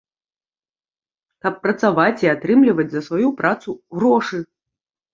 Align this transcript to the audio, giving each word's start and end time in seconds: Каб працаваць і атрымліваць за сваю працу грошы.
Каб 1.47 1.53
працаваць 1.67 2.21
і 2.25 2.33
атрымліваць 2.35 2.89
за 2.97 3.01
сваю 3.11 3.29
працу 3.45 3.81
грошы. 4.01 4.47